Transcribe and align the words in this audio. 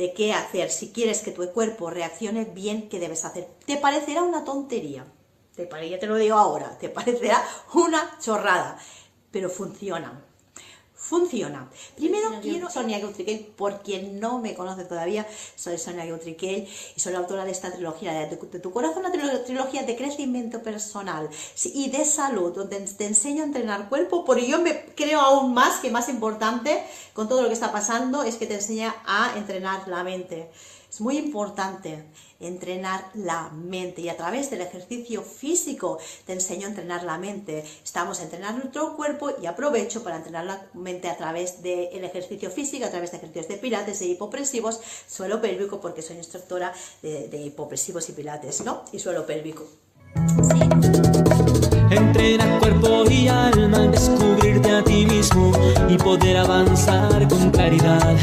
de 0.00 0.14
qué 0.14 0.32
hacer. 0.32 0.70
Si 0.70 0.92
quieres 0.92 1.20
que 1.20 1.30
tu 1.30 1.46
cuerpo 1.52 1.90
reaccione 1.90 2.46
bien, 2.46 2.88
¿qué 2.88 2.98
debes 2.98 3.26
hacer? 3.26 3.46
Te 3.66 3.76
parecerá 3.76 4.22
una 4.22 4.44
tontería, 4.44 5.04
te, 5.54 5.68
ya 5.90 5.98
te 5.98 6.06
lo 6.06 6.16
digo 6.16 6.36
ahora, 6.36 6.78
te 6.78 6.88
parecerá 6.88 7.44
una 7.74 8.18
chorrada, 8.18 8.78
pero 9.30 9.50
funciona 9.50 10.24
funciona. 11.00 11.68
Primero 11.96 12.40
quiero 12.42 12.68
Sonia 12.70 13.00
Gautriquel, 13.00 13.46
por 13.56 13.82
quien 13.82 14.20
no 14.20 14.38
me 14.38 14.54
conoce 14.54 14.84
todavía, 14.84 15.26
soy 15.56 15.78
Sonia 15.78 16.04
Gautriquel 16.04 16.68
y 16.94 17.00
soy 17.00 17.14
la 17.14 17.20
autora 17.20 17.44
de 17.46 17.50
esta 17.50 17.72
trilogía 17.72 18.12
de 18.12 18.36
tu, 18.36 18.70
corazón, 18.70 19.04
una 19.04 19.44
trilogía 19.44 19.82
de 19.82 19.96
crecimiento 19.96 20.62
personal 20.62 21.28
y 21.64 21.90
de 21.90 22.04
salud, 22.04 22.52
donde 22.54 22.78
te 22.80 23.06
enseño 23.06 23.42
a 23.42 23.46
entrenar 23.46 23.88
cuerpo, 23.88 24.24
porque 24.24 24.46
yo 24.46 24.60
me 24.60 24.84
creo 24.94 25.20
aún 25.20 25.54
más 25.54 25.80
que 25.80 25.90
más 25.90 26.08
importante 26.10 26.84
con 27.14 27.28
todo 27.28 27.42
lo 27.42 27.48
que 27.48 27.54
está 27.54 27.72
pasando 27.72 28.22
es 28.22 28.36
que 28.36 28.46
te 28.46 28.54
enseña 28.54 28.94
a 29.06 29.34
entrenar 29.36 29.88
la 29.88 30.04
mente. 30.04 30.50
Es 30.90 31.00
muy 31.00 31.18
importante 31.18 32.02
entrenar 32.40 33.04
la 33.14 33.48
mente 33.50 34.00
y 34.00 34.08
a 34.08 34.16
través 34.16 34.50
del 34.50 34.60
ejercicio 34.60 35.22
físico 35.22 35.98
te 36.26 36.32
enseño 36.32 36.66
a 36.66 36.70
entrenar 36.70 37.04
la 37.04 37.16
mente. 37.16 37.64
Estamos 37.84 38.18
a 38.18 38.24
entrenar 38.24 38.54
nuestro 38.56 38.96
cuerpo 38.96 39.30
y 39.40 39.46
aprovecho 39.46 40.02
para 40.02 40.16
entrenar 40.16 40.46
la 40.46 40.66
mente 40.74 41.08
a 41.08 41.16
través 41.16 41.62
del 41.62 42.02
ejercicio 42.02 42.50
físico, 42.50 42.86
a 42.86 42.90
través 42.90 43.12
de 43.12 43.18
ejercicios 43.18 43.46
de 43.46 43.58
pilates, 43.58 44.02
e 44.02 44.06
hipopresivos, 44.06 44.80
suelo 45.06 45.40
pélvico, 45.40 45.80
porque 45.80 46.02
soy 46.02 46.16
instructora 46.16 46.72
de, 47.02 47.40
hipopresivos 47.40 48.08
y 48.08 48.12
pilates, 48.12 48.64
¿no? 48.64 48.84
Y 48.90 48.98
suelo 48.98 49.24
pélvico. 49.24 49.68
Entrena 51.92 52.58
cuerpo 52.58 53.04
y 53.08 53.28
alma, 53.28 53.86
descubrirte 53.86 54.72
a 54.72 54.82
ti 54.82 55.06
y 55.90 55.98
poder 55.98 56.36
avanzar 56.36 57.26
con 57.28 57.50
claridad 57.50 58.16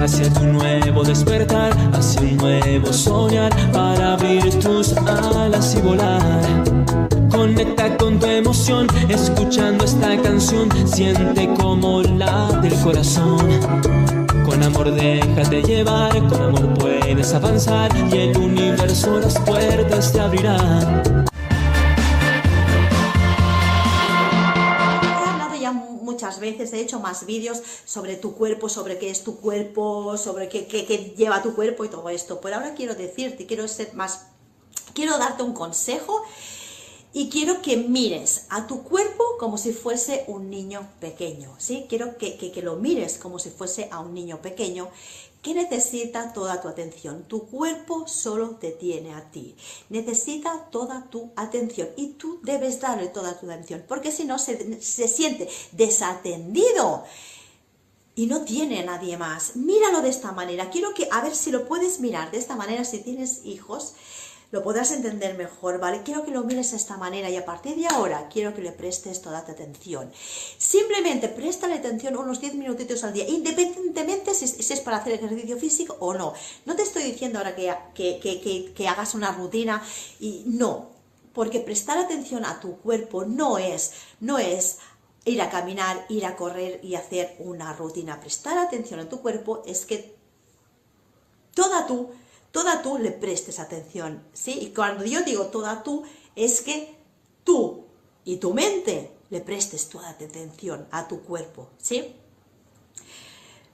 hacia 0.00 0.32
tu 0.32 0.44
nuevo 0.44 1.04
despertar, 1.04 1.72
hacia 1.92 2.20
un 2.20 2.36
nuevo 2.36 2.92
soñar 2.92 3.52
para 3.72 4.14
abrir 4.14 4.58
tus 4.58 4.92
alas 4.96 5.76
y 5.76 5.80
volar. 5.82 6.44
Conecta 7.30 7.96
con 7.96 8.18
tu 8.18 8.26
emoción, 8.26 8.86
escuchando 9.08 9.84
esta 9.84 10.20
canción, 10.20 10.68
siente 10.86 11.48
como 11.54 12.02
la 12.02 12.48
del 12.60 12.74
corazón. 12.80 13.46
Con 14.44 14.62
amor 14.62 14.90
déjate 14.90 15.62
llevar, 15.62 16.18
con 16.28 16.42
amor 16.42 16.74
puedes 16.74 17.32
avanzar 17.34 17.90
y 18.12 18.16
el 18.16 18.36
universo 18.36 19.20
las 19.20 19.38
puertas 19.40 20.12
te 20.12 20.20
abrirá. 20.20 21.29
Veces, 26.40 26.72
he 26.72 26.80
hecho 26.80 27.00
más 27.00 27.26
vídeos 27.26 27.62
sobre 27.84 28.16
tu 28.16 28.34
cuerpo, 28.34 28.68
sobre 28.68 28.98
qué 28.98 29.10
es 29.10 29.24
tu 29.24 29.40
cuerpo, 29.40 30.16
sobre 30.16 30.48
qué, 30.48 30.66
qué, 30.66 31.14
lleva 31.16 31.42
tu 31.42 31.54
cuerpo 31.54 31.84
y 31.84 31.88
todo 31.88 32.08
esto. 32.08 32.40
Pero 32.40 32.56
ahora 32.56 32.74
quiero 32.74 32.94
decirte, 32.94 33.46
quiero 33.46 33.66
ser 33.68 33.94
más, 33.94 34.26
quiero 34.94 35.18
darte 35.18 35.42
un 35.42 35.52
consejo 35.52 36.22
y 37.12 37.28
quiero 37.28 37.60
que 37.60 37.76
mires 37.76 38.46
a 38.50 38.66
tu 38.66 38.82
cuerpo 38.84 39.24
como 39.38 39.58
si 39.58 39.72
fuese 39.72 40.24
un 40.28 40.48
niño 40.48 40.88
pequeño, 41.00 41.54
¿sí? 41.58 41.86
Quiero 41.88 42.16
que, 42.16 42.36
que, 42.36 42.62
lo 42.62 42.76
mires 42.76 43.18
como 43.18 43.38
si 43.38 43.50
fuese 43.50 43.88
a 43.90 44.00
un 44.00 44.14
niño 44.14 44.40
pequeño 44.40 44.88
que 45.42 45.54
necesita 45.54 46.32
toda 46.32 46.60
tu 46.60 46.68
atención. 46.68 47.24
Tu 47.24 47.46
cuerpo 47.46 48.06
solo 48.06 48.50
te 48.56 48.70
tiene 48.70 49.14
a 49.14 49.30
ti. 49.30 49.56
Necesita 49.88 50.68
toda 50.70 51.08
tu 51.10 51.32
atención 51.34 51.88
y 51.96 52.08
tú 52.10 52.38
debes 52.42 52.80
darle 52.80 53.08
toda 53.08 53.38
tu 53.40 53.50
atención, 53.50 53.84
porque 53.88 54.12
si 54.12 54.24
no 54.24 54.38
se, 54.38 54.80
se 54.80 55.08
siente 55.08 55.48
desatendido 55.72 57.04
y 58.14 58.26
no 58.26 58.42
tiene 58.42 58.80
a 58.80 58.84
nadie 58.84 59.16
más. 59.16 59.56
Míralo 59.56 60.02
de 60.02 60.10
esta 60.10 60.30
manera. 60.32 60.70
Quiero 60.70 60.94
que, 60.94 61.08
a 61.10 61.22
ver 61.22 61.34
si 61.34 61.50
lo 61.50 61.66
puedes 61.66 62.00
mirar 62.00 62.30
de 62.30 62.38
esta 62.38 62.54
manera 62.54 62.84
si 62.84 62.98
tienes 62.98 63.40
hijos 63.44 63.94
lo 64.50 64.62
podrás 64.62 64.90
entender 64.90 65.36
mejor, 65.36 65.78
¿vale? 65.78 66.02
Quiero 66.04 66.24
que 66.24 66.32
lo 66.32 66.42
mires 66.42 66.72
de 66.72 66.76
esta 66.76 66.96
manera 66.96 67.30
y 67.30 67.36
a 67.36 67.44
partir 67.44 67.76
de 67.76 67.86
ahora 67.86 68.28
quiero 68.28 68.52
que 68.54 68.62
le 68.62 68.72
prestes 68.72 69.22
toda 69.22 69.44
tu 69.44 69.52
atención. 69.52 70.10
Simplemente 70.58 71.28
préstale 71.28 71.74
atención 71.74 72.16
unos 72.16 72.40
10 72.40 72.54
minutitos 72.54 73.04
al 73.04 73.12
día, 73.12 73.28
independientemente 73.28 74.34
si, 74.34 74.44
es 74.44 74.80
para 74.80 74.96
hacer 74.98 75.12
ejercicio 75.14 75.56
físico 75.56 75.96
o 76.00 76.14
no. 76.14 76.34
No 76.66 76.74
te 76.74 76.82
estoy 76.82 77.04
diciendo 77.04 77.38
ahora 77.38 77.54
que, 77.54 77.72
que, 77.94 78.72
que 78.74 78.88
hagas 78.88 79.14
una 79.14 79.30
rutina 79.32 79.82
y 80.18 80.42
no, 80.46 80.90
porque 81.32 81.60
prestar 81.60 81.98
atención 81.98 82.44
a 82.44 82.58
tu 82.58 82.76
cuerpo 82.78 83.24
no 83.24 83.58
es, 83.58 83.92
no 84.18 84.38
es 84.38 84.78
ir 85.24 85.40
a 85.42 85.50
caminar, 85.50 86.06
ir 86.08 86.26
a 86.26 86.34
correr 86.34 86.80
y 86.82 86.96
hacer 86.96 87.36
una 87.38 87.72
rutina. 87.72 88.18
Prestar 88.20 88.58
atención 88.58 88.98
a 88.98 89.08
tu 89.08 89.20
cuerpo 89.20 89.62
es 89.64 89.86
que 89.86 90.16
toda 91.54 91.86
tu 91.86 92.10
toda 92.52 92.82
tú 92.82 92.98
le 92.98 93.10
prestes 93.10 93.58
atención, 93.58 94.22
¿sí? 94.32 94.58
Y 94.60 94.74
cuando 94.74 95.04
yo 95.04 95.22
digo 95.22 95.46
toda 95.46 95.82
tú, 95.82 96.04
es 96.36 96.60
que 96.60 96.96
tú 97.44 97.84
y 98.24 98.36
tu 98.36 98.54
mente 98.54 99.12
le 99.30 99.40
prestes 99.40 99.88
toda 99.88 100.10
atención 100.10 100.86
a 100.90 101.08
tu 101.08 101.22
cuerpo, 101.22 101.68
¿sí? 101.78 102.16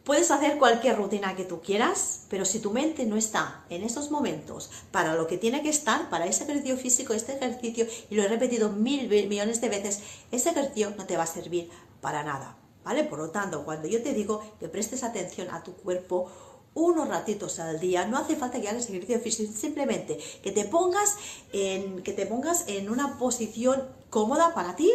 Puedes 0.04 0.30
hacer 0.30 0.58
cualquier 0.58 0.96
rutina 0.96 1.34
que 1.34 1.44
tú 1.44 1.60
quieras, 1.60 2.26
pero 2.30 2.44
si 2.44 2.60
tu 2.60 2.70
mente 2.70 3.06
no 3.06 3.16
está 3.16 3.64
en 3.70 3.82
esos 3.82 4.12
momentos 4.12 4.70
para 4.92 5.16
lo 5.16 5.26
que 5.26 5.36
tiene 5.36 5.64
que 5.64 5.68
estar, 5.68 6.08
para 6.10 6.26
ese 6.26 6.44
ejercicio 6.44 6.76
físico, 6.76 7.12
este 7.12 7.32
ejercicio, 7.32 7.88
y 8.08 8.14
lo 8.14 8.22
he 8.22 8.28
repetido 8.28 8.70
mil 8.70 9.08
millones 9.08 9.60
de 9.60 9.68
veces, 9.68 10.02
ese 10.30 10.50
ejercicio 10.50 10.94
no 10.96 11.06
te 11.06 11.16
va 11.16 11.24
a 11.24 11.26
servir 11.26 11.70
para 12.00 12.22
nada, 12.22 12.56
¿vale? 12.84 13.02
Por 13.02 13.18
lo 13.18 13.30
tanto, 13.30 13.64
cuando 13.64 13.88
yo 13.88 14.00
te 14.00 14.14
digo 14.14 14.40
que 14.60 14.68
prestes 14.68 15.02
atención 15.02 15.50
a 15.50 15.64
tu 15.64 15.74
cuerpo, 15.74 16.30
unos 16.76 17.08
ratitos 17.08 17.58
al 17.58 17.80
día, 17.80 18.06
no 18.06 18.18
hace 18.18 18.36
falta 18.36 18.60
que 18.60 18.68
hagas 18.68 18.88
ejercicio 18.88 19.18
físico, 19.18 19.52
simplemente 19.52 20.18
que 20.42 20.52
te 20.52 20.64
pongas 20.64 21.16
en, 21.52 22.02
que 22.02 22.12
te 22.12 22.26
pongas 22.26 22.64
en 22.68 22.90
una 22.90 23.18
posición 23.18 23.82
cómoda 24.10 24.54
para 24.54 24.76
ti, 24.76 24.92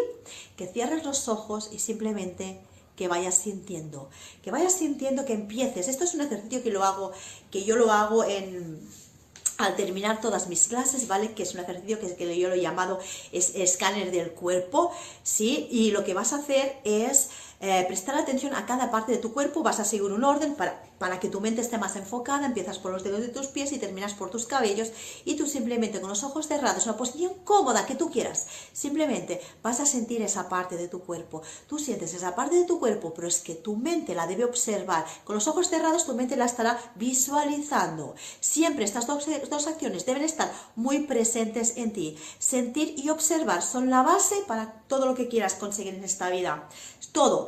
que 0.55 0.67
cierres 0.67 1.03
los 1.03 1.27
ojos 1.27 1.69
y 1.73 1.79
simplemente 1.79 2.61
que 2.95 3.07
vayas 3.07 3.35
sintiendo, 3.35 4.09
que 4.43 4.51
vayas 4.51 4.73
sintiendo 4.73 5.25
que 5.25 5.33
empieces. 5.33 5.87
Esto 5.87 6.03
es 6.03 6.13
un 6.13 6.21
ejercicio 6.21 6.61
que 6.61 6.69
lo 6.69 6.83
hago, 6.83 7.11
que 7.49 7.63
yo 7.63 7.75
lo 7.75 7.91
hago 7.91 8.23
en 8.23 8.79
al 9.57 9.75
terminar 9.75 10.21
todas 10.21 10.47
mis 10.47 10.67
clases, 10.67 11.07
¿vale? 11.07 11.33
Que 11.33 11.43
es 11.43 11.53
un 11.53 11.59
ejercicio 11.61 11.99
que, 11.99 12.37
yo 12.37 12.49
lo 12.49 12.55
he 12.55 12.61
llamado 12.61 12.99
es, 13.31 13.53
escáner 13.55 14.11
del 14.11 14.31
cuerpo, 14.31 14.91
¿sí? 15.23 15.67
Y 15.71 15.91
lo 15.91 16.03
que 16.03 16.13
vas 16.13 16.33
a 16.33 16.37
hacer 16.37 16.79
es 16.83 17.29
eh, 17.59 17.83
prestar 17.87 18.15
atención 18.15 18.55
a 18.55 18.65
cada 18.65 18.89
parte 18.91 19.11
de 19.11 19.17
tu 19.19 19.33
cuerpo, 19.33 19.61
vas 19.61 19.79
a 19.79 19.85
seguir 19.85 20.11
un 20.11 20.23
orden 20.23 20.55
para, 20.55 20.81
para 21.01 21.19
que 21.19 21.29
tu 21.29 21.41
mente 21.41 21.61
esté 21.61 21.79
más 21.79 21.95
enfocada, 21.95 22.45
empiezas 22.45 22.77
por 22.77 22.91
los 22.91 23.03
dedos 23.03 23.21
de 23.21 23.29
tus 23.29 23.47
pies 23.47 23.71
y 23.71 23.79
terminas 23.79 24.13
por 24.13 24.29
tus 24.29 24.45
cabellos 24.45 24.91
y 25.25 25.35
tú 25.35 25.47
simplemente 25.47 25.99
con 25.99 26.11
los 26.11 26.23
ojos 26.23 26.47
cerrados, 26.47 26.85
una 26.85 26.95
posición 26.95 27.33
cómoda 27.43 27.87
que 27.87 27.95
tú 27.95 28.11
quieras, 28.11 28.45
simplemente 28.71 29.41
vas 29.63 29.79
a 29.79 29.87
sentir 29.87 30.21
esa 30.21 30.47
parte 30.47 30.77
de 30.77 30.87
tu 30.87 31.01
cuerpo, 31.01 31.41
tú 31.65 31.79
sientes 31.79 32.13
esa 32.13 32.35
parte 32.35 32.55
de 32.55 32.65
tu 32.65 32.79
cuerpo, 32.79 33.15
pero 33.15 33.27
es 33.27 33.39
que 33.39 33.55
tu 33.55 33.75
mente 33.75 34.13
la 34.13 34.27
debe 34.27 34.45
observar, 34.45 35.03
con 35.23 35.33
los 35.33 35.47
ojos 35.47 35.69
cerrados 35.69 36.05
tu 36.05 36.13
mente 36.13 36.37
la 36.37 36.45
estará 36.45 36.79
visualizando, 36.93 38.13
siempre 38.39 38.85
estas 38.85 39.07
dos, 39.07 39.25
dos 39.49 39.65
acciones 39.65 40.05
deben 40.05 40.23
estar 40.23 40.53
muy 40.75 40.99
presentes 40.99 41.77
en 41.77 41.93
ti, 41.93 42.15
sentir 42.37 42.93
y 42.95 43.09
observar 43.09 43.63
son 43.63 43.89
la 43.89 44.03
base 44.03 44.35
para 44.47 44.83
todo 44.87 45.07
lo 45.07 45.15
que 45.15 45.29
quieras 45.29 45.55
conseguir 45.55 45.95
en 45.95 46.03
esta 46.03 46.29
vida, 46.29 46.69
todo. 47.11 47.47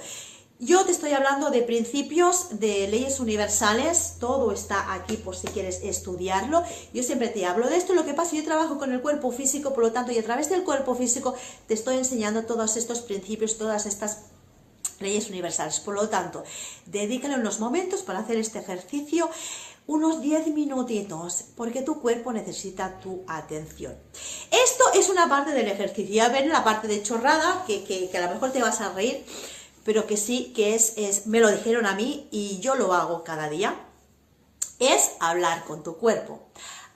Yo 0.64 0.86
te 0.86 0.94
estoy 0.94 1.12
hablando 1.12 1.50
de 1.50 1.62
principios, 1.62 2.58
de 2.58 2.88
leyes 2.88 3.20
universales, 3.20 4.16
todo 4.18 4.54
está 4.54 4.94
aquí 4.94 5.18
por 5.18 5.36
si 5.36 5.48
quieres 5.48 5.82
estudiarlo. 5.84 6.64
Yo 6.94 7.04
siempre 7.04 7.28
te 7.28 7.46
hablo 7.46 7.68
de 7.68 7.76
esto, 7.76 7.94
lo 7.94 8.06
que 8.06 8.14
pasa, 8.14 8.38
yo 8.38 8.46
trabajo 8.46 8.78
con 8.78 8.94
el 8.94 9.02
cuerpo 9.02 9.34
físico, 9.34 9.74
por 9.74 9.84
lo 9.84 9.92
tanto, 9.92 10.14
y 10.14 10.20
a 10.20 10.24
través 10.24 10.50
del 10.50 10.64
cuerpo 10.64 10.96
físico 10.96 11.36
te 11.68 11.74
estoy 11.74 11.98
enseñando 11.98 12.44
todos 12.44 12.78
estos 12.78 13.02
principios, 13.02 13.58
todas 13.58 13.86
estas 13.86 14.28
leyes 15.02 15.28
universales. 15.30 15.82
Por 15.82 15.96
lo 15.96 16.08
tanto, 16.08 16.46
dedícale 16.86 17.36
unos 17.36 17.60
momentos 17.60 18.02
para 18.02 18.20
hacer 18.20 18.38
este 18.38 18.60
ejercicio, 18.60 19.30
unos 19.86 20.22
10 20.22 20.48
minutitos, 20.54 21.44
porque 21.58 21.82
tu 21.82 22.00
cuerpo 22.00 22.32
necesita 22.32 23.02
tu 23.02 23.26
atención. 23.28 23.98
Esto 24.50 24.86
es 24.94 25.10
una 25.10 25.28
parte 25.28 25.52
del 25.52 25.68
ejercicio. 25.68 26.16
Ya 26.16 26.30
ven 26.30 26.48
la 26.48 26.64
parte 26.64 26.88
de 26.88 27.04
chorrada, 27.04 27.66
que, 27.68 27.84
que, 27.84 28.10
que 28.10 28.18
a 28.18 28.28
lo 28.28 28.34
mejor 28.34 28.54
te 28.54 28.62
vas 28.62 28.80
a 28.80 28.94
reír, 28.94 29.26
pero 29.84 30.08
que 30.08 30.18
sí 30.18 30.54
que 30.56 30.76
es, 30.76 30.94
es, 30.98 31.28
me 31.28 31.40
lo 31.40 31.52
dijeron 31.52 31.86
a 31.86 31.96
mí 31.96 32.28
y 32.32 32.60
yo 32.60 32.76
lo 32.76 32.94
hago 32.94 33.24
cada 33.24 33.50
día, 33.50 33.76
es 34.80 35.12
hablar 35.20 35.64
con 35.66 35.84
tu 35.84 35.98
cuerpo. 35.98 36.42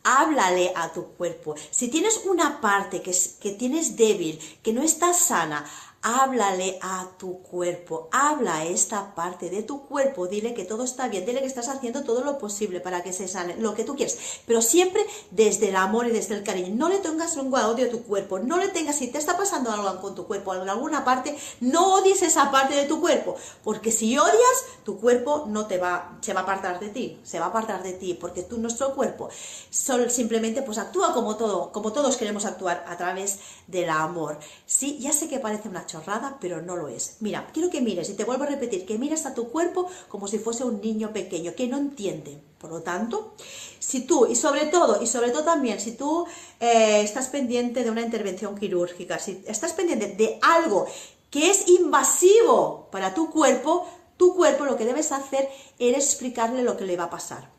Háblale 0.04 0.72
a 0.76 0.94
tu 0.94 1.08
cuerpo. 1.16 1.56
Si 1.70 1.90
tienes 1.90 2.22
una 2.26 2.62
parte 2.62 3.02
que, 3.02 3.16
que 3.42 3.52
tienes 3.52 3.98
débil, 3.98 4.40
que 4.64 4.72
no 4.72 4.82
está 4.82 5.14
sana, 5.14 5.66
háblale 6.08 6.80
a 6.82 7.06
tu 7.18 7.42
cuerpo, 7.42 8.08
habla 8.14 8.60
a 8.60 8.66
esta 8.66 9.14
parte 9.14 9.50
de 9.50 9.62
tu 9.62 9.86
cuerpo, 9.88 10.28
dile 10.28 10.54
que 10.54 10.64
todo 10.64 10.86
está 10.86 11.10
bien, 11.10 11.26
dile 11.26 11.42
que 11.42 11.48
estás 11.48 11.68
haciendo 11.68 12.06
todo 12.06 12.24
lo 12.24 12.38
posible 12.38 12.80
para 12.80 13.04
que 13.04 13.12
se 13.12 13.28
sane, 13.28 13.58
lo 13.58 13.76
que 13.76 13.84
tú 13.84 13.98
quieres, 13.98 14.18
pero 14.46 14.62
siempre 14.62 15.06
desde 15.32 15.68
el 15.68 15.76
amor 15.76 16.08
y 16.08 16.12
desde 16.12 16.36
el 16.36 16.44
cariño. 16.44 16.74
No 16.76 16.88
le 16.88 17.00
tengas 17.00 17.36
un 17.36 17.54
odio 17.54 17.88
a 17.88 17.90
tu 17.90 18.04
cuerpo, 18.04 18.40
no 18.40 18.58
le 18.58 18.70
tengas, 18.70 18.96
si 18.96 19.08
te 19.08 19.18
está 19.18 19.36
pasando 19.36 19.70
algo 19.70 20.00
con 20.00 20.16
tu 20.16 20.28
cuerpo, 20.28 20.56
en 20.56 20.70
alguna 20.70 21.04
parte, 21.04 21.38
no 21.60 21.96
odies 21.96 22.22
esa 22.22 22.52
parte 22.52 22.76
de 22.76 22.86
tu 22.86 23.02
cuerpo, 23.02 23.36
porque 23.62 23.92
si 23.92 24.18
odias, 24.18 24.66
tu 24.86 25.02
cuerpo 25.02 25.44
no 25.48 25.68
te 25.68 25.78
va, 25.78 26.18
se 26.22 26.34
va 26.34 26.40
a 26.40 26.44
apartar 26.44 26.80
de 26.80 26.88
ti, 26.88 27.20
se 27.24 27.38
va 27.38 27.48
a 27.48 27.50
apartar 27.50 27.84
de 27.84 27.92
ti, 27.92 28.14
porque 28.14 28.44
tú, 28.44 28.60
nuestro 28.60 28.96
cuerpo, 28.96 29.28
simplemente 29.70 30.62
pues 30.62 30.78
actúa 30.78 31.14
como 31.14 31.36
todo, 31.36 31.74
como 31.74 31.92
todos 31.92 32.16
queremos 32.16 32.46
actuar 32.46 32.86
a 32.88 32.96
través 32.96 33.40
del 33.68 33.90
amor. 33.90 34.40
Sí, 34.66 34.98
ya 35.00 35.12
sé 35.12 35.28
que 35.28 35.40
parece 35.40 35.68
una 35.68 35.86
chorrada, 35.86 35.97
pero 36.40 36.62
no 36.62 36.76
lo 36.76 36.88
es. 36.88 37.18
Mira, 37.20 37.50
quiero 37.54 37.70
que 37.70 37.82
mires, 37.82 38.10
y 38.10 38.14
te 38.14 38.24
vuelvo 38.24 38.44
a 38.44 38.48
repetir, 38.48 38.86
que 38.86 38.98
mires 38.98 39.26
a 39.26 39.34
tu 39.34 39.50
cuerpo 39.50 39.88
como 40.08 40.28
si 40.28 40.40
fuese 40.40 40.64
un 40.64 40.82
niño 40.82 41.14
pequeño, 41.14 41.56
que 41.56 41.68
no 41.68 41.78
entiende. 41.78 42.40
Por 42.58 42.72
lo 42.72 42.82
tanto, 42.82 43.34
si 43.80 44.02
tú, 44.02 44.26
y 44.26 44.36
sobre 44.36 44.66
todo, 44.66 45.02
y 45.02 45.08
sobre 45.08 45.32
todo 45.32 45.44
también, 45.44 45.80
si 45.80 45.92
tú 45.92 46.26
eh, 46.60 47.02
estás 47.02 47.28
pendiente 47.28 47.84
de 47.84 47.92
una 47.92 48.02
intervención 48.02 48.58
quirúrgica, 48.58 49.20
si 49.20 49.44
estás 49.46 49.74
pendiente 49.74 50.08
de 50.08 50.40
algo 50.42 50.88
que 51.30 51.52
es 51.52 51.68
invasivo 51.68 52.88
para 52.92 53.14
tu 53.14 53.30
cuerpo, 53.30 53.88
tu 54.18 54.36
cuerpo 54.36 54.66
lo 54.66 54.78
que 54.78 54.86
debes 54.86 55.12
hacer 55.12 55.48
es 55.78 55.96
explicarle 55.96 56.64
lo 56.64 56.78
que 56.78 56.86
le 56.86 56.98
va 56.98 57.06
a 57.06 57.10
pasar. 57.10 57.50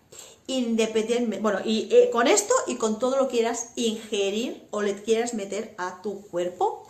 Independientemente, 0.49 1.43
bueno, 1.43 1.61
y 1.65 1.89
eh, 1.93 2.11
con 2.11 2.27
esto 2.27 2.55
y 2.67 2.77
con 2.77 2.99
todo 2.99 3.17
lo 3.17 3.29
que 3.29 3.37
quieras 3.37 3.69
ingerir 3.77 4.67
o 4.71 4.83
le 4.83 5.01
quieras 5.03 5.35
meter 5.35 5.75
a 5.77 6.01
tu 6.01 6.23
cuerpo, 6.23 6.87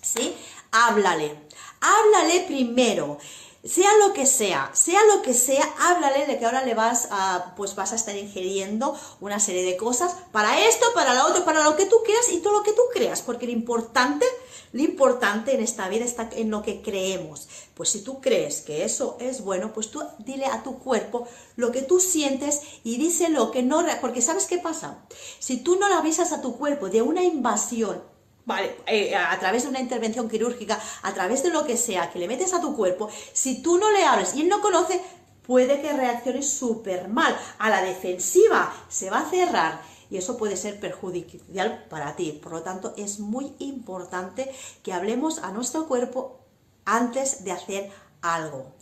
¿sí? 0.00 0.34
Háblale, 0.72 1.38
háblale 1.80 2.40
primero 2.46 3.18
sea 3.64 3.90
lo 4.04 4.12
que 4.12 4.26
sea, 4.26 4.70
sea 4.74 5.00
lo 5.14 5.22
que 5.22 5.34
sea, 5.34 5.62
háblale 5.78 6.26
de 6.26 6.38
que 6.38 6.44
ahora 6.44 6.64
le 6.64 6.74
vas 6.74 7.08
a, 7.12 7.54
pues 7.56 7.76
vas 7.76 7.92
a 7.92 7.96
estar 7.96 8.16
ingiriendo 8.16 8.98
una 9.20 9.38
serie 9.38 9.64
de 9.64 9.76
cosas 9.76 10.16
para 10.32 10.66
esto, 10.66 10.84
para 10.94 11.14
lo 11.14 11.28
otro, 11.28 11.44
para 11.44 11.62
lo 11.62 11.76
que 11.76 11.86
tú 11.86 11.96
quieras 12.04 12.28
y 12.32 12.38
todo 12.38 12.54
lo 12.54 12.62
que 12.64 12.72
tú 12.72 12.82
creas, 12.92 13.22
porque 13.22 13.46
lo 13.46 13.52
importante, 13.52 14.26
lo 14.72 14.82
importante 14.82 15.54
en 15.54 15.60
esta 15.60 15.88
vida 15.88 16.04
está 16.04 16.28
en 16.32 16.50
lo 16.50 16.62
que 16.62 16.82
creemos. 16.82 17.48
Pues 17.74 17.90
si 17.90 18.02
tú 18.02 18.20
crees 18.20 18.62
que 18.62 18.84
eso 18.84 19.16
es 19.20 19.42
bueno, 19.42 19.72
pues 19.72 19.92
tú 19.92 20.02
dile 20.18 20.46
a 20.46 20.64
tu 20.64 20.80
cuerpo 20.80 21.28
lo 21.54 21.70
que 21.70 21.82
tú 21.82 22.00
sientes 22.00 22.62
y 22.82 22.96
díselo 22.96 23.52
que 23.52 23.62
no, 23.62 23.84
porque 24.00 24.22
¿sabes 24.22 24.46
qué 24.46 24.58
pasa? 24.58 24.98
Si 25.38 25.58
tú 25.58 25.76
no 25.76 25.88
le 25.88 25.94
avisas 25.94 26.32
a 26.32 26.42
tu 26.42 26.56
cuerpo 26.56 26.88
de 26.88 27.02
una 27.02 27.22
invasión 27.22 28.11
Vale, 28.44 28.76
eh, 28.86 29.14
a 29.14 29.38
través 29.38 29.62
de 29.62 29.68
una 29.68 29.80
intervención 29.80 30.28
quirúrgica, 30.28 30.78
a 31.02 31.14
través 31.14 31.42
de 31.42 31.50
lo 31.50 31.64
que 31.64 31.76
sea 31.76 32.10
que 32.10 32.18
le 32.18 32.26
metes 32.26 32.52
a 32.52 32.60
tu 32.60 32.74
cuerpo, 32.74 33.08
si 33.32 33.62
tú 33.62 33.78
no 33.78 33.90
le 33.92 34.04
hablas 34.04 34.34
y 34.34 34.42
él 34.42 34.48
no 34.48 34.60
conoce, 34.60 35.00
puede 35.46 35.80
que 35.80 35.92
reaccione 35.92 36.42
súper 36.42 37.08
mal. 37.08 37.36
A 37.58 37.70
la 37.70 37.82
defensiva 37.82 38.72
se 38.88 39.10
va 39.10 39.20
a 39.20 39.30
cerrar 39.30 39.80
y 40.10 40.16
eso 40.16 40.36
puede 40.36 40.56
ser 40.56 40.80
perjudicial 40.80 41.86
para 41.88 42.16
ti. 42.16 42.38
Por 42.42 42.52
lo 42.52 42.62
tanto, 42.62 42.94
es 42.96 43.20
muy 43.20 43.54
importante 43.58 44.52
que 44.82 44.92
hablemos 44.92 45.38
a 45.38 45.52
nuestro 45.52 45.86
cuerpo 45.86 46.40
antes 46.84 47.44
de 47.44 47.52
hacer 47.52 47.90
algo. 48.20 48.72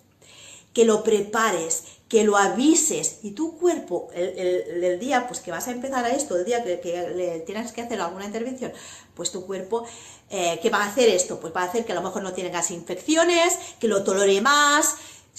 Que 0.72 0.84
lo 0.84 1.02
prepares, 1.02 1.84
que 2.08 2.24
lo 2.24 2.36
avises. 2.36 3.18
Y 3.22 3.32
tu 3.32 3.56
cuerpo, 3.56 4.08
el, 4.14 4.98
día 4.98 5.26
pues 5.26 5.40
que 5.40 5.50
vas 5.50 5.68
a 5.68 5.70
empezar 5.70 6.04
a 6.04 6.10
esto, 6.10 6.36
el 6.36 6.44
día 6.44 6.62
que, 6.62 7.12
le 7.14 7.40
tienes 7.40 7.72
que 7.72 7.82
hacer 7.82 8.00
alguna 8.00 8.24
intervención, 8.24 8.72
pues 9.14 9.30
tu 9.30 9.46
cuerpo, 9.46 9.84
eh, 10.28 10.58
¿qué 10.60 10.70
va 10.70 10.84
a 10.84 10.88
hacer 10.88 11.08
esto? 11.08 11.40
Pues 11.40 11.54
va 11.54 11.62
a 11.62 11.66
hacer 11.66 11.84
que 11.84 11.92
a 11.92 11.94
lo 11.94 12.02
mejor 12.02 12.22
no 12.22 12.32
tengas 12.32 12.70
infecciones, 12.70 13.56
que 13.78 13.88
lo 13.88 14.02
tolere 14.02 14.40
más, 14.40 14.96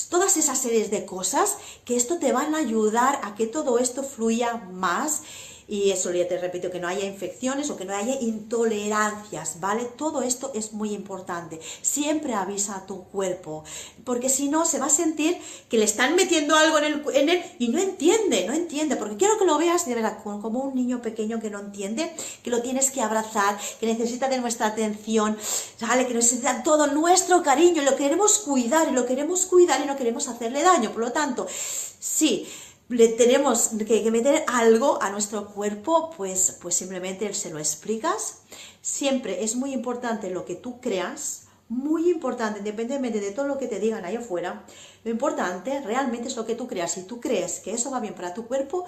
todas 0.09 0.37
esas 0.37 0.57
series 0.57 0.89
de 0.91 1.05
cosas 1.05 1.57
que 1.85 1.95
esto 1.95 2.17
te 2.17 2.31
van 2.31 2.55
a 2.55 2.59
ayudar 2.59 3.19
a 3.23 3.35
que 3.35 3.47
todo 3.47 3.77
esto 3.77 4.03
fluya 4.03 4.55
más 4.71 5.21
y 5.71 5.89
eso 5.89 6.11
ya 6.11 6.27
te 6.27 6.37
repito, 6.37 6.69
que 6.69 6.81
no 6.81 6.89
haya 6.89 7.05
infecciones 7.05 7.69
o 7.69 7.77
que 7.77 7.85
no 7.85 7.95
haya 7.95 8.19
intolerancias, 8.19 9.61
¿vale? 9.61 9.85
Todo 9.85 10.21
esto 10.21 10.51
es 10.53 10.73
muy 10.73 10.93
importante. 10.93 11.61
Siempre 11.81 12.33
avisa 12.33 12.75
a 12.75 12.85
tu 12.85 13.05
cuerpo, 13.05 13.63
porque 14.03 14.27
si 14.27 14.49
no 14.49 14.65
se 14.65 14.79
va 14.79 14.87
a 14.87 14.89
sentir 14.89 15.37
que 15.69 15.77
le 15.77 15.85
están 15.85 16.17
metiendo 16.17 16.57
algo 16.57 16.77
en, 16.79 16.83
el, 16.83 17.03
en 17.13 17.29
él 17.29 17.41
y 17.57 17.69
no 17.69 17.79
entiende, 17.79 18.45
no 18.45 18.53
entiende, 18.53 18.97
porque 18.97 19.15
quiero 19.15 19.39
que 19.39 19.45
lo 19.45 19.57
veas 19.57 19.85
de 19.85 19.95
verdad 19.95 20.17
como 20.21 20.59
un 20.59 20.75
niño 20.75 21.01
pequeño 21.01 21.39
que 21.39 21.49
no 21.49 21.61
entiende, 21.61 22.13
que 22.43 22.49
lo 22.49 22.61
tienes 22.61 22.91
que 22.91 22.99
abrazar, 22.99 23.57
que 23.79 23.85
necesita 23.85 24.27
de 24.27 24.39
nuestra 24.39 24.67
atención, 24.67 25.37
¿vale? 25.79 26.05
Que 26.05 26.13
necesita 26.13 26.63
todo 26.63 26.87
nuestro 26.87 27.43
cariño, 27.43 27.81
y 27.81 27.85
lo 27.85 27.95
queremos 27.95 28.39
cuidar 28.39 28.89
y 28.89 28.91
lo 28.91 29.05
queremos 29.05 29.45
cuidar 29.45 29.79
y 29.79 29.85
no 29.87 29.95
queremos 29.95 30.27
hacerle 30.27 30.63
daño, 30.63 30.91
por 30.91 30.99
lo 30.99 31.13
tanto, 31.13 31.47
sí, 31.47 32.45
le 32.91 33.07
tenemos 33.07 33.71
que, 33.87 34.11
meter 34.11 34.43
algo 34.47 35.01
a 35.01 35.09
nuestro 35.09 35.47
cuerpo, 35.47 36.11
pues, 36.17 36.57
pues 36.61 36.75
simplemente 36.75 37.33
se 37.33 37.49
lo 37.49 37.57
explicas. 37.57 38.39
Siempre 38.81 39.43
es 39.43 39.55
muy 39.55 39.73
importante 39.73 40.29
lo 40.29 40.45
que 40.45 40.55
tú 40.55 40.81
creas, 40.81 41.43
muy 41.69 42.09
importante, 42.09 42.59
independientemente 42.59 43.21
de 43.21 43.31
todo 43.31 43.47
lo 43.47 43.57
que 43.57 43.67
te 43.67 43.79
digan 43.79 44.03
ahí 44.03 44.17
afuera, 44.17 44.65
lo 45.05 45.11
importante 45.11 45.81
realmente 45.81 46.27
es 46.27 46.35
lo 46.35 46.45
que 46.45 46.55
tú 46.55 46.67
creas. 46.67 46.91
Si 46.91 47.03
tú 47.03 47.21
crees 47.21 47.59
que 47.59 47.71
eso 47.71 47.91
va 47.91 48.01
bien 48.01 48.13
para 48.13 48.33
tu 48.33 48.45
cuerpo, 48.45 48.85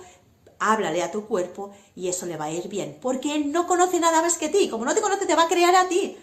háblale 0.59 1.01
a 1.01 1.11
tu 1.11 1.25
cuerpo 1.25 1.71
y 1.95 2.09
eso 2.09 2.25
le 2.25 2.35
va 2.35 2.45
a 2.45 2.51
ir 2.51 2.67
bien, 2.67 2.97
porque 3.01 3.35
él 3.35 3.51
no 3.51 3.67
conoce 3.67 3.99
nada 3.99 4.21
más 4.21 4.37
que 4.37 4.49
ti, 4.49 4.69
como 4.69 4.85
no 4.85 4.93
te 4.93 5.01
conoce 5.01 5.25
te 5.25 5.35
va 5.35 5.43
a 5.43 5.47
crear 5.47 5.75
a 5.75 5.87
ti. 5.87 6.17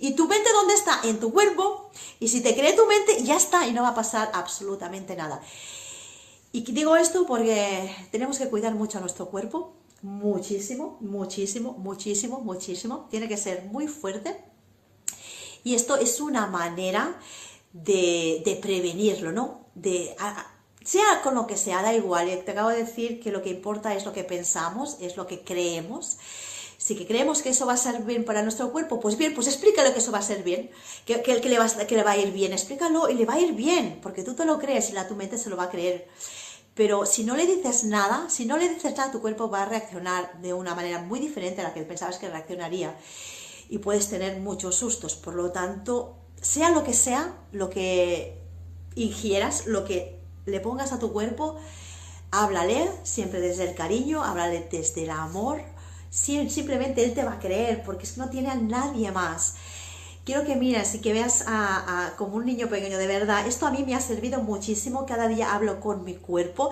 Y 0.00 0.14
tu 0.14 0.28
mente 0.28 0.52
dónde 0.52 0.74
está? 0.74 1.00
En 1.04 1.18
tu 1.18 1.32
cuerpo, 1.32 1.90
y 2.20 2.28
si 2.28 2.42
te 2.42 2.54
cree 2.54 2.74
tu 2.74 2.86
mente, 2.86 3.24
ya 3.24 3.36
está 3.36 3.66
y 3.66 3.72
no 3.72 3.82
va 3.82 3.88
a 3.88 3.94
pasar 3.94 4.30
absolutamente 4.34 5.16
nada. 5.16 5.40
Y 6.54 6.60
digo 6.70 6.94
esto 6.94 7.26
porque 7.26 7.90
tenemos 8.12 8.38
que 8.38 8.48
cuidar 8.48 8.76
mucho 8.76 8.98
a 8.98 9.00
nuestro 9.00 9.26
cuerpo, 9.26 9.72
muchísimo, 10.02 10.98
muchísimo, 11.00 11.72
muchísimo, 11.72 12.38
muchísimo. 12.38 13.08
Tiene 13.10 13.26
que 13.26 13.36
ser 13.36 13.64
muy 13.64 13.88
fuerte. 13.88 14.36
Y 15.64 15.74
esto 15.74 15.96
es 15.96 16.20
una 16.20 16.46
manera 16.46 17.18
de, 17.72 18.60
prevenirlo, 18.62 19.32
¿no? 19.32 19.66
De, 19.74 20.14
sea 20.84 21.22
con 21.24 21.34
lo 21.34 21.48
que 21.48 21.56
sea, 21.56 21.82
da 21.82 21.92
igual. 21.92 22.28
Te 22.44 22.52
acabo 22.52 22.68
de 22.68 22.84
decir 22.84 23.20
que 23.20 23.32
lo 23.32 23.42
que 23.42 23.50
importa 23.50 23.92
es 23.96 24.04
lo 24.04 24.12
que 24.12 24.22
pensamos, 24.22 24.98
es 25.00 25.16
lo 25.16 25.26
que 25.26 25.40
creemos. 25.40 26.18
Si 26.78 26.94
que 26.94 27.08
creemos 27.08 27.42
que 27.42 27.48
eso 27.48 27.66
va 27.66 27.72
a 27.72 27.76
ser 27.76 28.02
bien 28.02 28.24
para 28.24 28.42
nuestro 28.42 28.70
cuerpo, 28.70 29.00
pues 29.00 29.18
bien, 29.18 29.34
pues 29.34 29.48
explícale 29.48 29.92
que 29.92 29.98
eso 29.98 30.12
va 30.12 30.18
a 30.18 30.22
ser 30.22 30.44
bien, 30.44 30.70
que, 31.04 31.20
que, 31.20 31.40
que, 31.40 31.48
le 31.48 31.58
va, 31.58 31.68
que 31.68 31.96
le 31.96 32.04
va 32.04 32.12
a 32.12 32.16
ir 32.16 32.30
bien, 32.30 32.52
explícalo 32.52 33.08
y 33.08 33.14
le 33.14 33.24
va 33.24 33.34
a 33.34 33.40
ir 33.40 33.54
bien, 33.54 33.98
porque 34.00 34.22
tú 34.22 34.34
te 34.34 34.44
lo 34.44 34.60
crees 34.60 34.90
y 34.90 34.92
la 34.92 35.08
tu 35.08 35.16
mente 35.16 35.36
se 35.36 35.50
lo 35.50 35.56
va 35.56 35.64
a 35.64 35.70
creer. 35.70 36.06
Pero 36.74 37.06
si 37.06 37.22
no 37.24 37.36
le 37.36 37.46
dices 37.46 37.84
nada, 37.84 38.28
si 38.28 38.46
no 38.46 38.56
le 38.56 38.68
dices 38.68 38.96
nada, 38.96 39.12
tu 39.12 39.20
cuerpo 39.20 39.48
va 39.48 39.62
a 39.62 39.66
reaccionar 39.66 40.40
de 40.40 40.52
una 40.52 40.74
manera 40.74 41.00
muy 41.00 41.20
diferente 41.20 41.60
a 41.60 41.64
la 41.64 41.74
que 41.74 41.82
pensabas 41.82 42.18
que 42.18 42.28
reaccionaría 42.28 42.96
y 43.68 43.78
puedes 43.78 44.08
tener 44.08 44.40
muchos 44.40 44.74
sustos. 44.74 45.14
Por 45.14 45.34
lo 45.34 45.52
tanto, 45.52 46.16
sea 46.40 46.70
lo 46.70 46.82
que 46.82 46.92
sea, 46.92 47.32
lo 47.52 47.70
que 47.70 48.42
ingieras, 48.96 49.66
lo 49.66 49.84
que 49.84 50.20
le 50.46 50.60
pongas 50.60 50.92
a 50.92 50.98
tu 50.98 51.12
cuerpo, 51.12 51.56
háblale 52.32 52.90
siempre 53.04 53.40
desde 53.40 53.68
el 53.68 53.74
cariño, 53.76 54.24
háblale 54.24 54.68
desde 54.70 55.04
el 55.04 55.10
amor. 55.10 55.62
Simplemente 56.10 57.04
él 57.04 57.14
te 57.14 57.24
va 57.24 57.34
a 57.34 57.38
creer 57.38 57.82
porque 57.84 58.04
es 58.04 58.12
que 58.12 58.20
no 58.20 58.30
tiene 58.30 58.50
a 58.50 58.56
nadie 58.56 59.10
más 59.12 59.54
quiero 60.24 60.44
que 60.44 60.56
mires 60.56 60.94
y 60.94 61.00
que 61.00 61.12
veas 61.12 61.44
a, 61.46 62.14
como 62.16 62.36
un 62.36 62.46
niño 62.46 62.68
pequeño, 62.68 62.98
de 62.98 63.06
verdad. 63.06 63.46
Esto 63.46 63.66
a 63.66 63.70
mí 63.70 63.84
me 63.86 63.94
ha 63.94 64.00
servido 64.00 64.40
muchísimo. 64.40 65.06
Cada 65.06 65.28
día 65.28 65.54
hablo 65.54 65.80
con 65.80 66.04
mi 66.04 66.14
cuerpo 66.14 66.70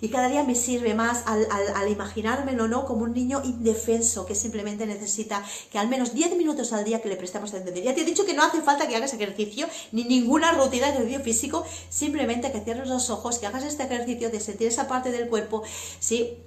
y 0.00 0.08
cada 0.08 0.28
día 0.28 0.44
me 0.44 0.54
sirve 0.54 0.94
más 0.94 1.24
al, 1.26 1.88
imaginármelo, 1.88 2.68
¿no? 2.68 2.84
Como 2.86 3.02
un 3.02 3.12
niño 3.12 3.42
indefenso 3.44 4.24
que 4.26 4.34
simplemente 4.34 4.86
necesita 4.86 5.44
que 5.70 5.78
al 5.78 5.88
menos 5.88 6.14
10 6.14 6.36
minutos 6.36 6.72
al 6.72 6.84
día 6.84 7.00
que 7.00 7.08
le 7.08 7.16
prestemos 7.16 7.52
atención. 7.52 7.84
Ya 7.84 7.94
te 7.94 8.02
he 8.02 8.04
dicho 8.04 8.24
que 8.24 8.34
no 8.34 8.44
hace 8.44 8.60
falta 8.62 8.86
que 8.86 8.96
hagas 8.96 9.12
ejercicio 9.14 9.66
ni 9.90 10.04
ninguna 10.04 10.52
rutina 10.52 10.86
de 10.86 10.94
ejercicio 10.94 11.20
físico, 11.20 11.66
simplemente 11.88 12.52
que 12.52 12.60
cierres 12.60 12.88
los 12.88 13.10
ojos, 13.10 13.38
que 13.38 13.46
hagas 13.46 13.64
este 13.64 13.82
ejercicio 13.82 14.30
de 14.30 14.40
sentir 14.40 14.68
esa 14.68 14.88
parte 14.88 15.10
del 15.10 15.28
cuerpo, 15.28 15.62
¿sí? 15.98 16.38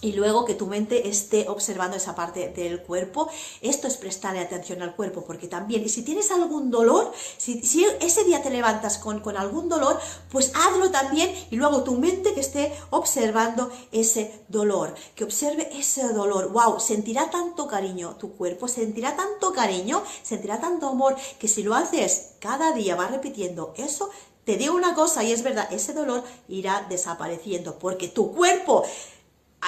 Y 0.00 0.12
luego 0.12 0.44
que 0.44 0.54
tu 0.54 0.66
mente 0.66 1.08
esté 1.08 1.48
observando 1.48 1.96
esa 1.96 2.14
parte 2.14 2.48
del 2.50 2.82
cuerpo. 2.82 3.28
Esto 3.60 3.86
es 3.88 3.96
prestarle 3.96 4.40
atención 4.40 4.82
al 4.82 4.94
cuerpo, 4.94 5.24
porque 5.24 5.48
también, 5.48 5.84
y 5.84 5.88
si 5.88 6.02
tienes 6.02 6.30
algún 6.30 6.70
dolor, 6.70 7.12
si, 7.36 7.60
ese 8.00 8.24
día 8.24 8.42
te 8.42 8.50
levantas 8.50 8.98
con, 8.98 9.20
con, 9.20 9.36
algún 9.36 9.68
dolor, 9.68 9.98
pues 10.30 10.52
hazlo 10.54 10.90
también 10.90 11.32
y 11.50 11.56
luego 11.56 11.82
tu 11.82 11.94
mente 11.94 12.34
que 12.34 12.40
esté 12.40 12.72
observando 12.90 13.70
ese 13.92 14.44
dolor, 14.48 14.94
que 15.14 15.24
observe 15.24 15.68
ese 15.78 16.08
dolor. 16.08 16.52
¡Wow! 16.52 16.80
Sentirá 16.80 17.30
tanto 17.30 17.66
cariño 17.66 18.16
tu 18.16 18.32
cuerpo, 18.36 18.68
sentirá 18.68 19.16
tanto 19.16 19.52
cariño, 19.52 20.02
sentirá 20.22 20.60
tanto 20.60 20.88
amor, 20.88 21.16
que 21.38 21.48
si 21.48 21.62
lo 21.62 21.74
haces 21.74 22.32
cada 22.38 22.72
día, 22.72 22.96
vas 22.96 23.10
repitiendo 23.10 23.74
eso, 23.76 24.10
te 24.44 24.56
digo 24.56 24.74
una 24.74 24.94
cosa 24.94 25.22
y 25.24 25.32
es 25.32 25.42
verdad, 25.42 25.70
ese 25.70 25.92
dolor 25.92 26.24
irá 26.48 26.86
desapareciendo, 26.88 27.78
porque 27.78 28.08
tu 28.08 28.32
cuerpo 28.32 28.82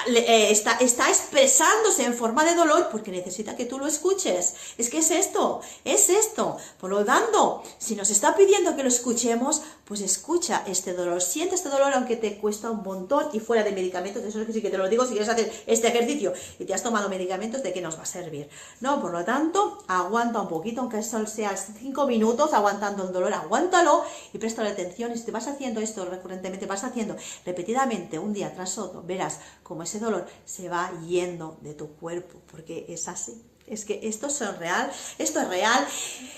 está, 0.07 0.77
está 0.77 1.09
expresándose 1.09 2.03
en 2.05 2.13
forma 2.13 2.43
de 2.43 2.55
dolor 2.55 2.89
porque 2.91 3.11
necesita 3.11 3.55
que 3.55 3.65
tú 3.65 3.77
lo 3.77 3.87
escuches. 3.87 4.55
Es 4.77 4.89
que 4.89 4.99
es 4.99 5.11
esto, 5.11 5.61
es 5.83 6.09
esto. 6.09 6.57
Por 6.79 6.89
lo 6.89 7.03
tanto, 7.05 7.63
si 7.77 7.95
nos 7.95 8.09
está 8.09 8.35
pidiendo 8.35 8.75
que 8.75 8.83
lo 8.83 8.89
escuchemos, 8.89 9.61
pues 9.91 9.99
escucha 9.99 10.63
este 10.67 10.93
dolor. 10.93 11.21
Siente 11.21 11.55
este 11.55 11.67
dolor 11.67 11.91
aunque 11.93 12.15
te 12.15 12.37
cuesta 12.37 12.71
un 12.71 12.81
montón 12.81 13.25
y 13.33 13.41
fuera 13.41 13.61
de 13.61 13.73
medicamentos. 13.73 14.23
Eso 14.23 14.39
es 14.39 14.47
que 14.47 14.53
sí 14.53 14.61
que 14.61 14.69
te 14.69 14.77
lo 14.77 14.87
digo, 14.87 15.03
si 15.03 15.09
quieres 15.09 15.27
hacer 15.27 15.51
este 15.67 15.89
ejercicio 15.89 16.31
y 16.59 16.63
te 16.63 16.73
has 16.73 16.81
tomado 16.81 17.09
medicamentos, 17.09 17.61
¿de 17.61 17.73
qué 17.73 17.81
nos 17.81 17.97
va 17.97 18.03
a 18.03 18.05
servir? 18.05 18.47
No, 18.79 19.01
por 19.01 19.11
lo 19.11 19.25
tanto, 19.25 19.83
aguanta 19.89 20.39
un 20.39 20.47
poquito, 20.47 20.79
aunque 20.79 21.03
solo 21.03 21.27
sea 21.27 21.57
5 21.57 22.07
minutos 22.07 22.53
aguantando 22.53 23.05
el 23.05 23.11
dolor, 23.11 23.33
aguántalo 23.33 24.05
y 24.31 24.37
préstale 24.37 24.69
atención. 24.69 25.11
Y 25.11 25.17
si 25.17 25.25
te 25.25 25.31
vas 25.33 25.49
haciendo 25.49 25.81
esto 25.81 26.05
recurrentemente, 26.05 26.67
vas 26.67 26.85
haciendo 26.85 27.17
repetidamente 27.45 28.17
un 28.17 28.31
día 28.31 28.53
tras 28.53 28.77
otro, 28.77 29.03
verás 29.03 29.41
cómo 29.61 29.83
ese 29.83 29.99
dolor 29.99 30.25
se 30.45 30.69
va 30.69 30.89
yendo 31.05 31.57
de 31.59 31.73
tu 31.73 31.97
cuerpo, 31.97 32.39
porque 32.49 32.85
es 32.87 33.09
así. 33.09 33.50
Es 33.71 33.85
que 33.85 34.01
esto 34.03 34.27
es 34.27 34.57
real, 34.59 34.91
esto 35.17 35.39
es 35.39 35.47
real, 35.47 35.87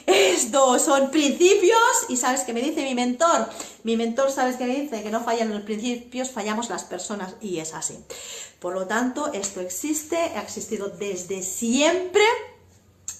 esto 0.05 0.77
son 0.77 1.09
principios. 1.09 1.79
Y 2.07 2.17
sabes 2.17 2.41
que 2.41 2.53
me 2.53 2.61
dice 2.61 2.83
mi 2.83 2.93
mentor, 2.93 3.49
mi 3.83 3.97
mentor 3.97 4.31
sabes 4.31 4.55
que 4.55 4.65
me 4.65 4.75
dice 4.75 5.01
que 5.01 5.09
no 5.09 5.23
fallan 5.23 5.49
los 5.49 5.63
principios, 5.63 6.29
fallamos 6.29 6.69
las 6.69 6.83
personas 6.83 7.33
y 7.41 7.57
es 7.57 7.73
así. 7.73 7.97
Por 8.59 8.75
lo 8.75 8.85
tanto, 8.85 9.33
esto 9.33 9.61
existe, 9.61 10.15
ha 10.15 10.41
existido 10.43 10.89
desde 10.89 11.41
siempre. 11.41 12.23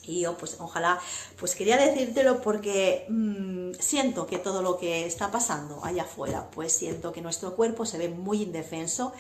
Y 0.06 0.22
yo 0.22 0.38
pues 0.38 0.58
ojalá, 0.60 1.00
pues 1.40 1.56
quería 1.56 1.78
decírtelo 1.78 2.40
porque 2.42 3.06
mm, 3.10 3.72
siento 3.80 4.28
que 4.28 4.38
todo 4.38 4.62
lo 4.62 4.78
que 4.78 5.08
está 5.08 5.32
pasando 5.32 5.84
allá 5.84 6.04
afuera, 6.04 6.50
pues 6.52 6.74
siento 6.74 7.14
que 7.14 7.22
nuestro 7.22 7.56
cuerpo 7.56 7.86
se 7.86 7.98
ve 7.98 8.10
muy 8.10 8.44
indefenso 8.44 9.12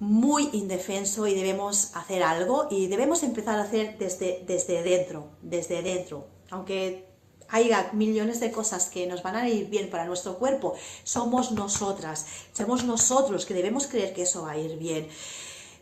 muy 0.00 0.48
indefenso 0.52 1.26
y 1.26 1.34
debemos 1.34 1.90
hacer 1.94 2.22
algo 2.22 2.68
y 2.70 2.86
debemos 2.86 3.22
empezar 3.22 3.58
a 3.58 3.62
hacer 3.62 3.98
desde, 3.98 4.44
desde 4.46 4.82
dentro, 4.82 5.30
desde 5.42 5.82
dentro. 5.82 6.26
Aunque 6.50 7.08
haya 7.48 7.90
millones 7.92 8.40
de 8.40 8.52
cosas 8.52 8.90
que 8.90 9.06
nos 9.06 9.22
van 9.22 9.36
a 9.36 9.48
ir 9.48 9.68
bien 9.68 9.90
para 9.90 10.04
nuestro 10.04 10.38
cuerpo, 10.38 10.74
somos 11.04 11.52
nosotras, 11.52 12.26
somos 12.52 12.84
nosotros 12.84 13.46
que 13.46 13.54
debemos 13.54 13.86
creer 13.86 14.12
que 14.12 14.22
eso 14.22 14.42
va 14.42 14.52
a 14.52 14.58
ir 14.58 14.78
bien. 14.78 15.08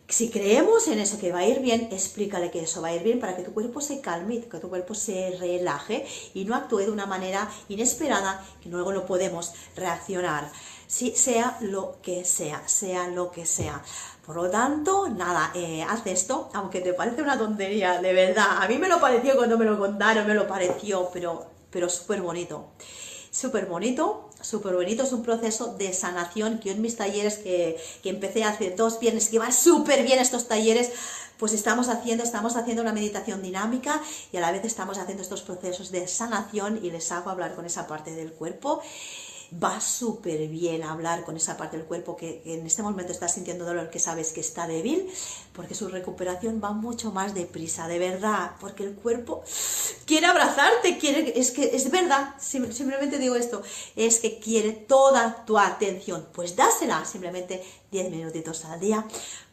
Si 0.09 0.29
creemos 0.29 0.87
en 0.87 0.99
eso 0.99 1.19
que 1.19 1.33
va 1.33 1.39
a 1.39 1.45
ir 1.45 1.59
bien, 1.59 1.89
explícale 1.91 2.49
que 2.49 2.61
eso 2.61 2.81
va 2.81 2.87
a 2.87 2.95
ir 2.95 3.03
bien 3.03 3.19
para 3.19 3.35
que 3.35 3.43
tu 3.43 3.53
cuerpo 3.53 3.81
se 3.81 3.99
calme, 3.99 4.39
que 4.39 4.57
tu 4.57 4.69
cuerpo 4.69 4.95
se 4.95 5.31
relaje 5.31 6.05
y 6.33 6.45
no 6.45 6.55
actúe 6.55 6.77
de 6.77 6.91
una 6.91 7.05
manera 7.05 7.51
inesperada 7.67 8.41
que 8.61 8.69
luego 8.69 8.93
no 8.93 9.05
podemos 9.05 9.51
reaccionar 9.75 10.49
si 10.87 11.15
sea 11.15 11.57
lo 11.61 11.97
que 12.01 12.23
sea, 12.25 12.67
sea 12.67 13.07
lo 13.09 13.29
que 13.29 13.45
sea. 13.45 13.83
Por 14.25 14.35
lo 14.37 14.49
tanto, 14.49 15.07
nada, 15.09 15.51
eh, 15.53 15.83
haz 15.83 16.05
esto, 16.05 16.49
aunque 16.53 16.81
te 16.81 16.93
parece 16.93 17.21
una 17.21 17.37
tontería, 17.37 18.01
de 18.01 18.13
verdad. 18.13 18.61
A 18.61 18.67
mí 18.67 18.77
me 18.77 18.87
lo 18.87 18.99
pareció 18.99 19.35
cuando 19.35 19.57
me 19.57 19.65
lo 19.65 19.77
contaron, 19.77 20.27
me 20.27 20.33
lo 20.33 20.47
pareció, 20.47 21.09
pero, 21.13 21.45
pero 21.69 21.89
súper 21.89 22.21
bonito. 22.21 22.67
Súper 23.31 23.67
bonito, 23.67 24.29
súper 24.41 24.75
bonito. 24.75 25.03
Es 25.03 25.13
un 25.13 25.23
proceso 25.23 25.75
de 25.75 25.93
sanación 25.93 26.59
que 26.59 26.71
en 26.71 26.81
mis 26.81 26.95
talleres 26.95 27.37
que, 27.37 27.77
que 28.01 28.09
empecé 28.09 28.43
hace 28.43 28.71
dos 28.71 28.99
viernes, 28.99 29.29
que 29.29 29.39
van 29.39 29.53
súper 29.53 30.03
bien 30.03 30.19
estos 30.19 30.47
talleres, 30.47 30.91
pues 31.37 31.53
estamos 31.53 31.87
haciendo, 31.87 32.23
estamos 32.23 32.55
haciendo 32.55 32.81
una 32.81 32.93
meditación 32.93 33.41
dinámica 33.41 34.01
y 34.31 34.37
a 34.37 34.41
la 34.41 34.51
vez 34.51 34.65
estamos 34.65 34.97
haciendo 34.97 35.21
estos 35.21 35.41
procesos 35.41 35.91
de 35.91 36.07
sanación 36.07 36.79
y 36.83 36.89
les 36.89 37.11
hago 37.11 37.29
hablar 37.29 37.53
con 37.55 37.65
esa 37.65 37.85
parte 37.87 38.15
del 38.15 38.33
cuerpo 38.33 38.81
va 39.51 39.79
súper 39.79 40.47
bien 40.47 40.83
hablar 40.83 41.23
con 41.23 41.37
esa 41.37 41.57
parte 41.57 41.77
del 41.77 41.85
cuerpo 41.85 42.15
que, 42.15 42.41
en 42.45 42.65
este 42.65 42.83
momento 42.83 43.11
está 43.11 43.27
sintiendo 43.27 43.65
dolor, 43.65 43.89
que 43.89 43.99
sabes 43.99 44.31
que 44.31 44.41
está 44.41 44.67
débil, 44.67 45.09
porque 45.53 45.75
su 45.75 45.87
recuperación 45.87 46.61
va 46.63 46.71
mucho 46.71 47.11
más 47.11 47.33
deprisa, 47.33 47.87
de 47.87 47.99
verdad, 47.99 48.51
porque 48.59 48.83
el 48.83 48.95
cuerpo 48.95 49.43
quiere 50.05 50.27
abrazarte, 50.27 50.97
quiere, 50.97 51.39
es 51.39 51.51
que 51.51 51.75
es 51.75 51.89
verdad, 51.89 52.35
simplemente 52.39 53.17
digo 53.17 53.35
esto, 53.35 53.61
es 53.95 54.19
que 54.19 54.39
quiere 54.39 54.71
toda 54.71 55.45
tu 55.45 55.57
atención, 55.57 56.27
pues 56.33 56.55
dásela 56.55 57.05
simplemente 57.05 57.63
10 57.91 58.11
minutitos 58.11 58.65
al 58.65 58.79
día 58.79 59.05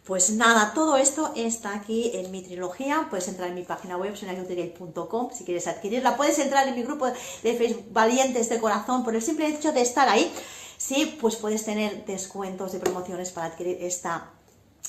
pues 0.05 0.31
nada, 0.31 0.73
todo 0.75 0.99
esto 0.99 1.33
está 1.35 1.75
aquí 1.75 2.11
en 2.13 2.31
mi 2.31 2.43
trilogía. 2.43 3.07
Puedes 3.09 3.27
entrar 3.29 3.49
en 3.49 3.55
mi 3.55 3.63
página 3.63 3.97
web, 3.97 4.15
sonagutilgate.com, 4.15 5.31
si 5.33 5.45
quieres 5.45 5.67
adquirirla. 5.67 6.17
Puedes 6.19 6.39
entrar 6.39 6.69
en 6.69 6.75
mi 6.75 6.83
grupo 6.83 7.07
de 7.07 7.55
Facebook 7.55 7.87
Valientes 7.91 8.51
de 8.51 8.61
Corazón 8.61 9.03
por 9.03 9.15
el 9.15 9.23
simple 9.23 9.49
hecho 9.49 9.73
de 9.73 9.81
estar 9.81 10.07
ahí. 10.11 10.31
Sí, 10.77 11.17
pues 11.19 11.37
puedes 11.37 11.65
tener 11.65 12.05
descuentos 12.05 12.73
de 12.73 12.81
promociones 12.81 13.31
para 13.31 13.47
adquirir 13.47 13.79
esta, 13.81 14.31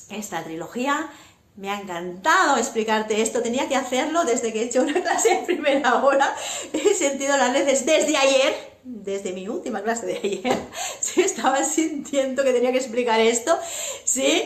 esta 0.09 0.43
trilogía. 0.43 1.09
Me 1.55 1.69
ha 1.69 1.79
encantado 1.79 2.57
explicarte 2.57 3.21
esto. 3.21 3.41
Tenía 3.41 3.69
que 3.69 3.77
hacerlo 3.77 4.25
desde 4.25 4.51
que 4.51 4.63
he 4.63 4.65
hecho 4.65 4.81
una 4.81 4.93
clase 5.01 5.39
en 5.39 5.45
primera 5.45 6.03
hora. 6.03 6.35
He 6.73 6.93
sentido 6.93 7.37
las 7.37 7.53
veces 7.53 7.85
desde 7.85 8.17
ayer 8.17 8.74
desde 8.87 9.33
mi 9.33 9.47
última 9.47 9.81
clase 9.81 10.05
de 10.05 10.17
ayer, 10.17 10.57
sí, 10.99 11.21
estaba 11.21 11.63
sintiendo 11.63 12.43
que 12.43 12.53
tenía 12.53 12.71
que 12.71 12.77
explicar 12.77 13.19
esto, 13.19 13.57
sí, 14.03 14.43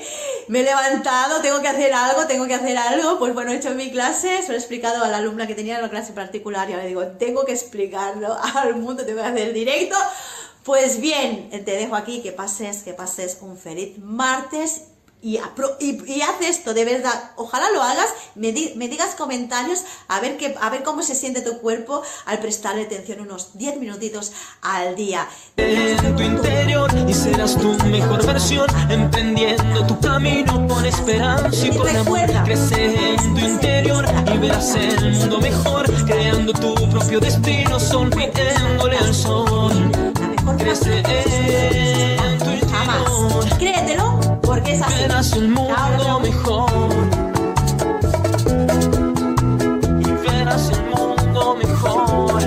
me 0.47 0.61
he 0.61 0.63
levantado, 0.63 1.41
tengo 1.41 1.61
que 1.61 1.67
hacer 1.67 1.93
algo, 1.93 2.25
tengo 2.25 2.47
que 2.47 2.55
hacer 2.55 2.77
algo, 2.77 3.19
pues 3.19 3.33
bueno, 3.33 3.51
he 3.51 3.57
hecho 3.57 3.75
mi 3.75 3.91
clase, 3.91 4.41
se 4.41 4.53
he 4.53 4.55
explicado 4.55 5.03
a 5.03 5.09
la 5.09 5.17
alumna 5.17 5.45
que 5.45 5.55
tenía 5.55 5.81
la 5.81 5.89
clase 5.89 6.13
particular. 6.13 6.69
Y 6.69 6.73
ahora 6.73 6.85
digo, 6.85 7.05
tengo 7.19 7.45
que 7.45 7.51
explicarlo 7.51 8.37
al 8.55 8.75
mundo, 8.77 9.05
tengo 9.05 9.21
que 9.21 9.27
hacer 9.27 9.53
directo, 9.53 9.97
pues 10.63 11.01
bien, 11.01 11.49
te 11.49 11.71
dejo 11.71 11.95
aquí, 11.95 12.21
que 12.21 12.31
pases, 12.31 12.83
que 12.83 12.93
pases 12.93 13.39
un 13.41 13.57
feliz 13.57 13.97
martes 13.97 14.83
y, 15.21 15.37
y, 15.79 16.21
haz 16.21 16.41
esto, 16.41 16.73
de 16.73 16.85
verdad, 16.85 17.31
ojalá 17.35 17.69
lo 17.71 17.83
hagas, 17.83 18.07
me, 18.35 18.53
me, 18.77 18.87
digas 18.87 19.15
comentarios 19.15 19.83
a 20.07 20.21
ver, 20.21 20.37
que, 20.37 20.55
a 20.61 20.69
ver 20.69 20.83
cómo 20.83 21.03
se 21.03 21.13
siente 21.13 21.41
tu 21.41 21.59
cuerpo 21.59 22.01
al 22.25 22.39
prestarle 22.39 22.83
atención 22.83 23.19
unos 23.19 23.57
10 23.57 23.79
minutitos 23.81 24.31
al 24.61 24.95
día. 24.95 25.27
En 25.57 26.15
tu 26.15 26.23
interior 26.23 26.89
y 27.05 27.13
serás 27.13 27.57
tu 27.57 27.73
mejor 27.85 28.25
versión, 28.25 28.67
emprendiendo 28.89 29.85
tu 29.85 29.99
camino 29.99 30.65
con 30.69 30.85
esperanza 30.85 31.67
y, 31.67 31.75
con 31.75 31.95
amor. 31.97 32.19
Crece 32.45 33.13
en 33.15 33.35
tu 33.35 33.41
interior 33.41 34.05
y 34.33 34.37
verás 34.37 34.73
el 34.75 35.11
mundo 35.15 35.41
mejor, 35.41 36.05
creando 36.05 36.53
tu 36.53 36.89
propio 36.89 37.19
destino, 37.19 37.77
sonriéndole 37.77 38.97
al 38.97 39.13
sol. 39.13 39.91
Crece 40.57 40.99
en 40.99 42.37
tu 42.39 42.51
interior. 42.51 43.57
Créetelo 43.57 44.28
porque 44.59 44.73
es 44.73 44.81
así. 44.81 45.01
Verás 45.01 45.33
el 45.33 45.49
mundo 45.49 46.19
mejor. 46.21 46.69
Y 49.99 50.27
verás 50.27 50.71
el 50.71 50.83
mundo 50.85 51.55
mejor. 51.55 52.43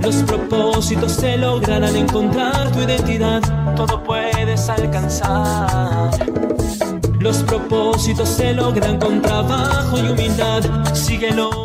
Los 0.00 0.16
propósitos 0.22 1.12
se 1.12 1.36
logran 1.36 1.84
al 1.84 1.96
encontrar 1.96 2.70
tu 2.72 2.80
identidad. 2.80 3.42
Todo 3.76 4.02
puedes 4.02 4.68
alcanzar. 4.68 6.10
Los 7.18 7.38
propósitos 7.38 8.28
se 8.28 8.52
logran 8.52 8.98
con 8.98 9.22
trabajo 9.22 9.98
y 9.98 10.08
humildad. 10.08 10.62
Síguelo. 10.94 11.63